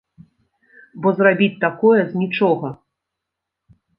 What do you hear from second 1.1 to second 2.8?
зрабіць такое з нічога!